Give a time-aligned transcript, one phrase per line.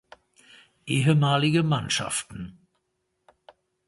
[0.87, 2.57] Ehemalige Mannschaften